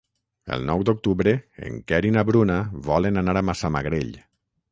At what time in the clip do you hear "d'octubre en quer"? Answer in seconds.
0.89-1.99